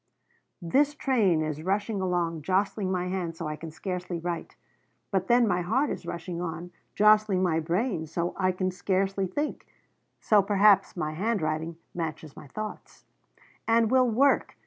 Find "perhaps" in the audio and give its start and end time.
10.41-10.97